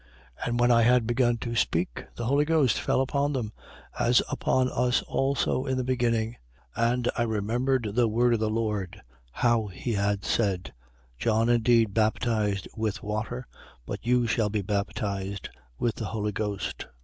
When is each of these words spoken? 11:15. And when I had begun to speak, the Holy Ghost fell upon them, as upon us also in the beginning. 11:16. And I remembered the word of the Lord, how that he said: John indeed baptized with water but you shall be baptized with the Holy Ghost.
11:15. 0.39 0.47
And 0.49 0.59
when 0.59 0.71
I 0.71 0.81
had 0.81 1.05
begun 1.05 1.37
to 1.37 1.55
speak, 1.55 2.05
the 2.15 2.25
Holy 2.25 2.43
Ghost 2.43 2.81
fell 2.81 3.01
upon 3.01 3.33
them, 3.33 3.53
as 3.99 4.23
upon 4.31 4.67
us 4.67 5.03
also 5.03 5.65
in 5.67 5.77
the 5.77 5.83
beginning. 5.83 6.37
11:16. 6.75 6.91
And 6.93 7.11
I 7.19 7.21
remembered 7.21 7.89
the 7.93 8.07
word 8.07 8.33
of 8.33 8.39
the 8.39 8.49
Lord, 8.49 8.99
how 9.31 9.67
that 9.67 9.75
he 9.77 9.95
said: 10.23 10.73
John 11.19 11.49
indeed 11.49 11.93
baptized 11.93 12.67
with 12.75 13.03
water 13.03 13.45
but 13.85 14.03
you 14.03 14.25
shall 14.25 14.49
be 14.49 14.63
baptized 14.63 15.49
with 15.77 15.93
the 15.93 16.05
Holy 16.05 16.31
Ghost. 16.31 16.87